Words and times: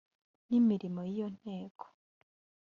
ry 0.45 0.51
imirimo 0.59 1.01
y 1.05 1.11
iyo 1.15 1.27
nteko 1.37 1.85